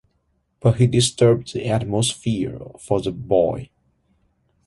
But 0.61 0.77
he 0.77 0.87
disturbed 0.87 1.53
the 1.53 1.67
atmosphere 1.67 2.59
for 2.79 3.01
the 3.01 3.11
boy. 3.11 3.69